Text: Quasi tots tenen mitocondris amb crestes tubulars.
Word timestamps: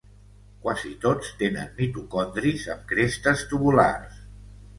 Quasi 0.61 0.93
tots 1.03 1.29
tenen 1.41 1.69
mitocondris 1.81 2.65
amb 2.77 2.83
crestes 2.93 3.45
tubulars. 3.53 4.19